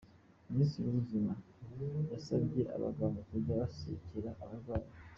[0.51, 1.33] Minisitiri w’Ubuzima
[2.11, 4.89] yasabye abaganga kujya basekera abarwayi